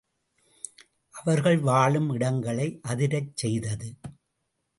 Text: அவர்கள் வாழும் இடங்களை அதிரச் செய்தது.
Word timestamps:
அவர்கள் 1.11 1.59
வாழும் 1.59 2.09
இடங்களை 2.09 2.79
அதிரச் 2.87 3.31
செய்தது. 3.33 3.95